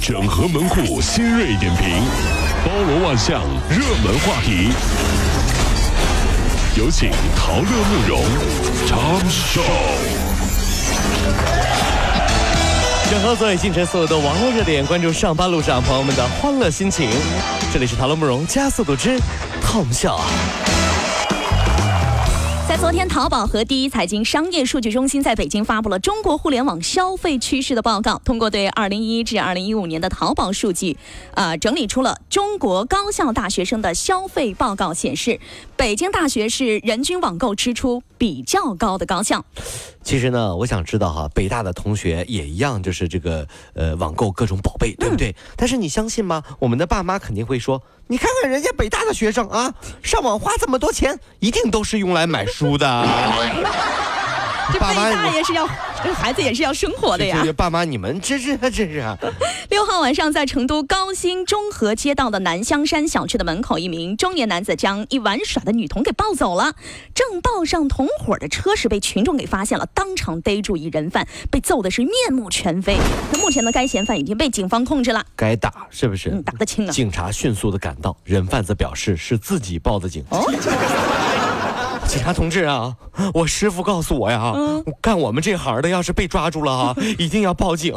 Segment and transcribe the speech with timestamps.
[0.00, 2.02] 整合门户新锐点评，
[2.64, 4.72] 包罗万象，热门话题。
[6.74, 8.22] 有请陶乐慕容
[8.86, 9.60] 长寿。
[13.10, 17.10] 整合所有进城所有的网络热点，关注上班路上朋友们的欢乐心情。
[17.70, 19.18] 这里是陶乐慕容加速度之
[19.62, 20.18] Tom 笑。
[22.70, 28.22] 在昨天，淘宝和第一财经商业数据中心在北京发布了中国互联网消费趋势的报告。
[28.24, 30.96] 通过对2011至2015年的淘宝数据，
[31.34, 35.40] 呃，整理出了中国高校大学生的消费报告，显示
[35.76, 39.44] 北京大学是人均网购支出比较高的高校。
[40.04, 45.34] 其实呢，我想知道哈，北大的同学也一样，就是这个呃网购各种宝贝，对不对？
[45.56, 46.44] 但是你相信吗？
[46.60, 53.06] 我们的爸妈肯定会说，你看看人家北大的学生啊，上网花这么多钱，一定都是用来买书的。
[54.72, 55.68] 这北大也是要，
[56.02, 57.44] 这孩子也是要生活的呀。
[57.56, 59.16] 爸妈，你们这是这是啊。
[59.70, 66.74] 六号晚上，在成都高新中和街道的南香山小区的门口，一名中年男子将一玩耍的女童给抱走了。
[67.14, 72.96] 正抱上同伙的车时，被群众给发现了，当场逮住一人犯，被揍的是面目全非。
[73.32, 75.24] 那目前呢，该嫌犯已经被警方控制了。
[75.36, 76.30] 该打是不是？
[76.30, 76.90] 嗯，打得轻啊。
[76.90, 80.24] 警察迅速的赶到，人贩子表示是自己报的警。
[82.10, 82.92] 警察同志啊，
[83.32, 84.52] 我师傅告诉我呀，
[85.00, 87.94] 干我们这行的要是被抓住了啊， 一定要报警，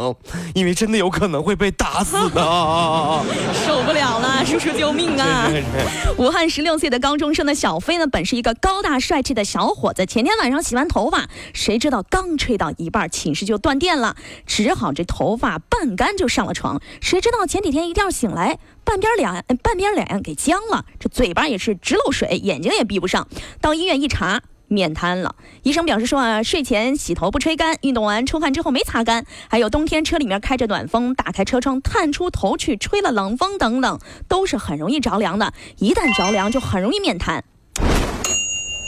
[0.54, 2.42] 因为真的有可能会被打死的。
[3.66, 4.13] 受不了了，
[4.54, 5.50] 叔叔救命啊！
[6.16, 14.16] 武汉十六岁的高中生的小飞呢，本是一个高大帅气的小伙子，前天晚上洗完头发，谁知道刚吹到一半，寝室就断电了，
[14.46, 18.60] 只好这头发半干就上了床，谁知道前几天一觉醒来。
[18.86, 23.28] 半边脸，半边脸给僵了，这嘴巴也是直漏水，眼睛也闭不上。
[23.60, 25.36] 到医院一查，面瘫了。
[25.62, 35.54] 医生表示说啊，睡前洗头不吹干，运动完出汗之后没擦干，还有冬天车里面开着暖风，打开车窗探出头去吹了冷风等等，都是很容易着凉的。
[35.78, 37.44] 一旦着凉，就很容易面瘫。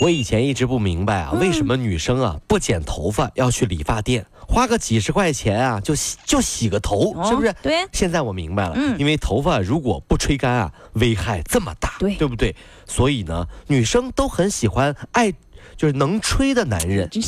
[0.01, 4.25] 我以前一直不明白啊，为什么女生啊不剪头发要去理发店？
[4.47, 7.55] 花个几十块钱啊，就洗就洗个头，是不是？
[7.63, 7.87] 对。
[7.93, 12.53] 现在我明白了，因为头发如果不吹干啊，危害这么大，对对不对？
[12.85, 15.33] 所以呢，女生都很喜欢爱，
[15.75, 17.09] 就是能吹的男人。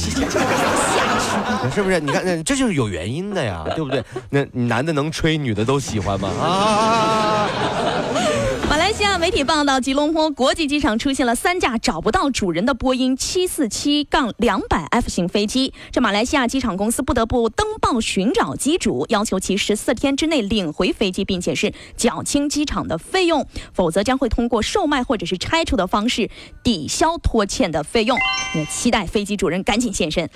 [1.73, 1.99] 是不是？
[1.99, 4.03] 你看，这就是有原因的呀，对不对？
[4.29, 6.29] 那男的能吹，女的都喜欢吗？
[6.29, 7.36] 啊！
[9.27, 15.73] 媒体报道，吉隆坡国际机场出现了三架找不到主人的波音七四七杠两百 F 型飞机。
[15.91, 26.29] 这马来西亚机场公司不得不登报寻找机主，要求其十四天之内领回飞机，并且是缴清机场的费用，否则将会通过售卖或者是拆除的方式
[26.63, 28.17] 抵消拖欠的费用。
[28.55, 30.29] 也期待飞机主人赶紧现身。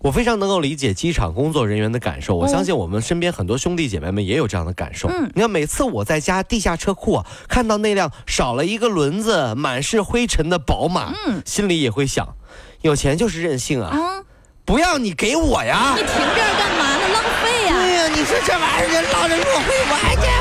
[0.00, 5.08] 我非常能够理解机场工作人员的感受，我相信我们身边很多兄弟姐妹们也有这样的感受。
[5.08, 12.36] 嗯，你看每次我在家地下车库啊，看到那辆少了一个轮子、满是灰尘的宝马，嗯，心里也会想，
[12.82, 13.90] 有钱就是任性啊！
[13.92, 14.24] 嗯，
[14.64, 15.94] 不要你给我呀！
[15.96, 17.08] 你停这儿干嘛呢？
[17.12, 17.74] 浪费呀！
[17.74, 20.32] 对呀，你说这玩意儿让人落灰，我还这样，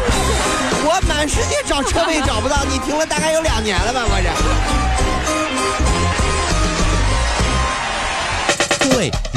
[0.86, 4.06] 我满世界找车位找不到，你停了大概有两年了吧？
[4.06, 4.30] 我这。
[8.90, 9.37] 各位，如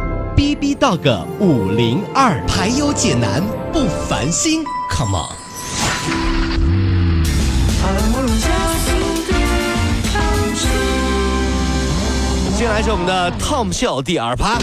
[0.41, 5.29] B B 到个五零二，排忧解难不烦心，Come on！
[12.57, 14.57] 接下来是我们的 Tom 秀第二趴。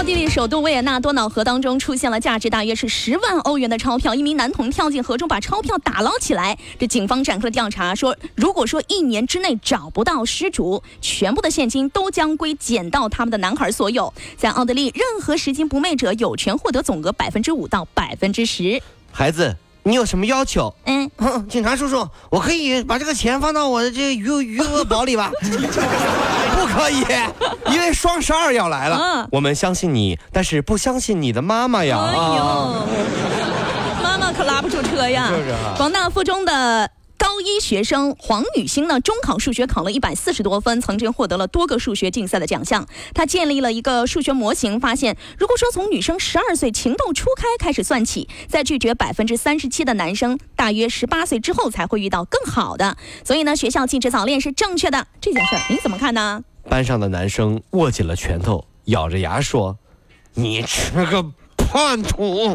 [0.00, 6.56] 奥地利首都维也纳多瑙河当中出现了价值大约是十万欧元的钞票，一名男童跳进河中把钞票打捞起来。
[6.78, 14.10] 这警方展开了调查，说如果说一年之内找不到失主，全部的现金都将归捡到他们的男孩所有。
[14.38, 18.80] 在奥地利，任何拾金不昧者有权获得总额百分之五到百分之十。
[19.12, 19.54] 孩子。
[19.90, 20.72] 你有什么要求？
[20.86, 21.10] 嗯，
[21.48, 25.32] 警察叔叔，我可以把这个钱放到我的这余余额宝里吧？
[25.42, 27.04] 不可以，
[27.72, 29.26] 因为双十二要来了。
[29.32, 31.98] 我们相信你，但是不相信你的妈妈呀！
[31.98, 32.86] 哎呦，
[34.00, 35.28] 妈妈可拉不住车呀！
[35.76, 36.88] 广大附中的。
[37.20, 42.86] 高一学生黄雨欣呢，中考数学考了一百四十多分，曾经获得了多个数学竞赛的奖项。
[43.12, 52.96] 他建立了一个数学模型，发现如果说从女生十二岁情窦初开开始算起，在拒绝百分之三十七的男生，大约十八岁之后才会遇到更好的。
[53.22, 55.06] 所以呢，学校禁止早恋是正确的。
[55.20, 56.42] 这件事儿您怎么看呢？
[56.70, 59.76] 班上的男生握紧了拳头，咬着牙说
[60.32, 61.22] ：“你这个
[61.58, 62.54] 叛徒！”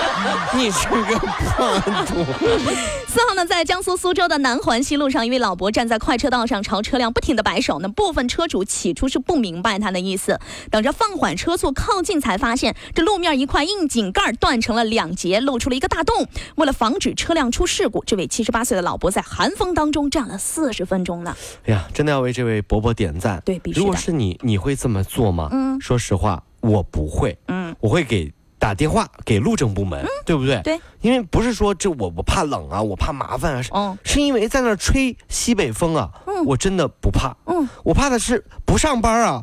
[0.54, 2.24] 你是个叛徒！
[3.06, 7.78] 四号呢，在江苏苏州的南环西路上，一位老伯站在快车道上，朝车辆不停的摆手。
[7.80, 10.38] 那部分车主起初是不明白他的意思，
[10.70, 16.26] 等着放缓车速靠近，才发现这路面一块硬井盖断成了两截，露出了一个大洞。
[16.56, 21.36] 为了防止车辆出事故，这位七十八岁的老伯在寒风当中站了四十分钟呢。
[21.66, 23.42] 哎呀，真的要为这位伯伯点赞。
[23.44, 25.48] 对，必须如果是你，你会这么做吗？
[25.50, 27.36] 嗯，说实话，我不会。
[27.48, 28.32] 嗯，我会给。
[28.60, 30.60] 打电话给路政部门，对不对？
[30.62, 36.10] 对，因为不是说这我我怕冷啊，我怕麻烦啊，是是因为在那儿吹西北风啊，
[36.46, 37.34] 我真的不怕。
[37.46, 39.42] 嗯，我怕的是不上班啊，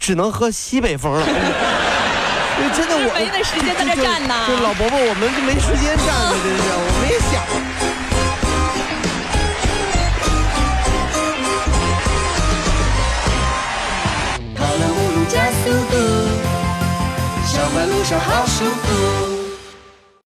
[0.00, 1.20] 只能喝西北风了。
[2.56, 4.34] 因 为真的我没那时间在这站呢。
[4.62, 7.73] 老伯伯，我们就没时间站了，真是，我们也想。
[18.04, 18.12] 跑了五路加速度。
[18.12, 18.93] 上班路上好舒服。